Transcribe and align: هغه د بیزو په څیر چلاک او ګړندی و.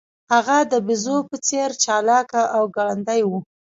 هغه 0.33 0.57
د 0.71 0.73
بیزو 0.87 1.17
په 1.29 1.35
څیر 1.47 1.69
چلاک 1.83 2.29
او 2.55 2.63
ګړندی 2.77 3.21
و. 3.25 3.31